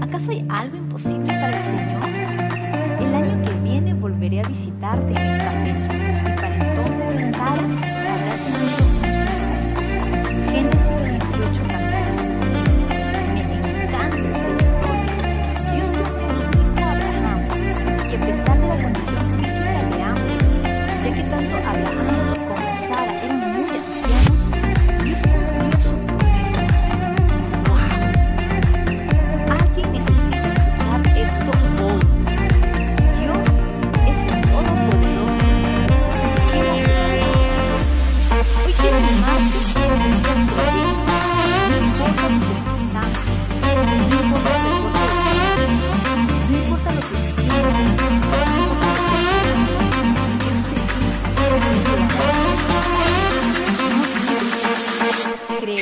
[0.00, 2.04] ¿Acaso hay algo imposible para el Señor?
[3.00, 5.39] El año que viene volveré a visitarte, mis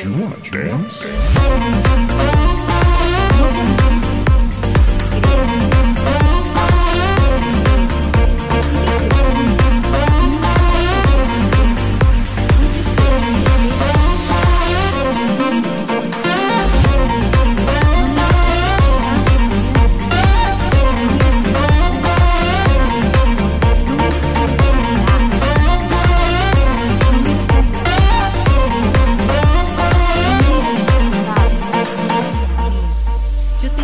[0.09, 0.51] you want.
[0.51, 1.01] Dance.
[1.01, 2.19] dance.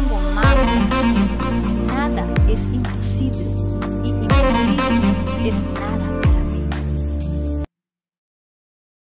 [0.08, 0.34] more